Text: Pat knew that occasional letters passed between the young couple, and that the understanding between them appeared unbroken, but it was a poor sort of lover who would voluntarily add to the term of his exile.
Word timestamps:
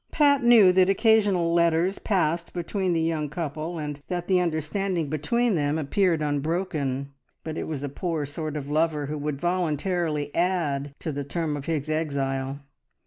Pat 0.11 0.41
knew 0.43 0.71
that 0.71 0.89
occasional 0.89 1.53
letters 1.53 1.99
passed 1.99 2.53
between 2.53 2.93
the 2.93 3.01
young 3.03 3.29
couple, 3.29 3.77
and 3.77 4.01
that 4.07 4.25
the 4.25 4.39
understanding 4.39 5.11
between 5.11 5.53
them 5.53 5.77
appeared 5.77 6.23
unbroken, 6.23 7.13
but 7.43 7.55
it 7.55 7.67
was 7.67 7.83
a 7.83 7.87
poor 7.87 8.25
sort 8.25 8.57
of 8.57 8.67
lover 8.67 9.05
who 9.05 9.17
would 9.19 9.39
voluntarily 9.39 10.33
add 10.33 10.95
to 10.97 11.11
the 11.11 11.23
term 11.23 11.55
of 11.55 11.67
his 11.67 11.87
exile. 11.87 12.61